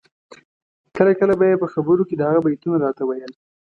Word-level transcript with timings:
کله 0.95 1.11
کله 1.19 1.33
به 1.39 1.45
یې 1.49 1.55
په 1.61 1.67
خبرو 1.73 2.07
کي 2.09 2.15
د 2.17 2.21
هغه 2.29 2.39
بیتونه 2.45 2.77
راته 2.85 3.03
ویل 3.05 3.33